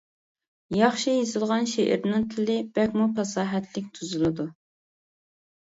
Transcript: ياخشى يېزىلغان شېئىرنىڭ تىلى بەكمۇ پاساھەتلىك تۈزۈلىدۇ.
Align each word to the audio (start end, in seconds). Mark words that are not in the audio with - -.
ياخشى 0.77 1.13
يېزىلغان 1.17 1.67
شېئىرنىڭ 1.73 2.25
تىلى 2.31 2.55
بەكمۇ 2.79 3.07
پاساھەتلىك 3.21 3.93
تۈزۈلىدۇ. 3.99 4.49